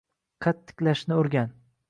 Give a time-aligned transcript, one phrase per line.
[0.45, 1.55] Qad tiklashni oʻrgan